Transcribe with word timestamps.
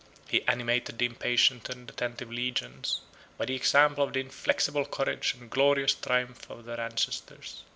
He 0.27 0.41
animated 0.47 0.97
the 0.97 1.05
impatient 1.05 1.69
and 1.69 1.87
attentive 1.87 2.31
legions 2.31 3.01
by 3.37 3.45
the 3.45 3.53
example 3.53 4.03
of 4.03 4.13
the 4.13 4.19
inflexible 4.19 4.87
courage 4.87 5.35
and 5.39 5.47
glorious 5.47 5.93
triumphs 5.93 6.47
of 6.49 6.65
their 6.65 6.81
ancestors. 6.81 7.61